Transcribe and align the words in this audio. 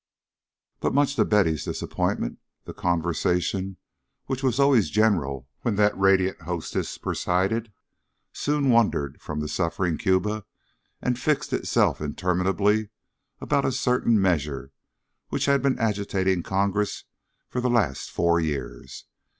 But 0.79 0.95
much 0.95 1.15
to 1.15 1.25
Betty's 1.25 1.63
disappointment 1.63 2.39
the 2.65 2.73
conversation, 2.73 3.77
which 4.25 4.41
was 4.41 4.59
always 4.59 4.89
general 4.89 5.47
when 5.61 5.75
that 5.75 5.95
radiant 5.95 6.41
hostess 6.41 6.97
presided, 6.97 7.71
soon 8.33 8.71
wandered 8.71 9.21
from 9.21 9.41
the 9.41 9.47
suffering 9.47 9.99
Cuban 9.99 10.41
and 11.03 11.19
fixed 11.19 11.53
itself 11.53 12.01
interminably 12.01 12.89
about 13.39 13.63
a 13.63 13.71
certain 13.71 14.19
measure 14.19 14.71
which 15.29 15.45
had 15.45 15.61
been 15.61 15.77
agitating 15.77 16.41
Congress 16.41 17.03
for 17.47 17.61
the 17.61 17.69
last 17.69 18.09
four 18.09 18.39
years. 18.39 19.05